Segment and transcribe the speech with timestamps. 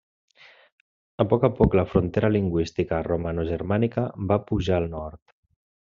[1.23, 5.41] A poc a poc, la frontera lingüística romanogermànica va pujar al nord.